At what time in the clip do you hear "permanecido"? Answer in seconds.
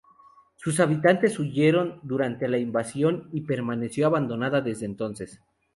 3.45-4.07